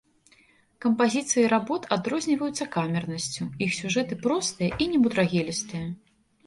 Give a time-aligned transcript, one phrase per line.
[0.85, 5.85] Кампазіцыі работ адрозніваюцца камернасцю, іх сюжэты простыя і немудрагелістыя.